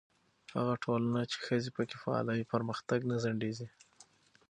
[0.55, 3.67] هغه ټولنه چې ښځې پکې فعاله وي، پرمختګ نه ځنډېږي.